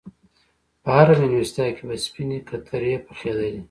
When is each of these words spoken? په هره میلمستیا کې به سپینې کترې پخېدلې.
په 0.83 0.89
هره 0.97 1.15
میلمستیا 1.21 1.67
کې 1.75 1.83
به 1.87 1.95
سپینې 2.05 2.39
کترې 2.49 2.93
پخېدلې. 3.05 3.59